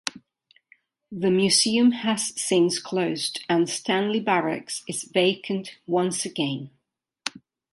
The 1.11 1.29
museum 1.29 1.91
has 1.91 2.29
since 2.35 2.79
closed 2.79 3.45
and 3.47 3.69
Stanley 3.69 4.19
Barracks 4.19 4.81
is 4.87 5.03
vacant 5.03 5.75
once 5.85 6.25
again. 6.25 6.71